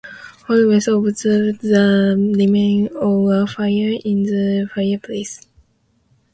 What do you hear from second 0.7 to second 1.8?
observes